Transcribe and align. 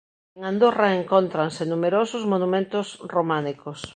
En 0.37 0.41
Andorra 0.51 0.87
encóntranse 0.99 1.63
numerosos 1.71 2.23
monumentos 2.33 2.87
románicos. 3.15 3.79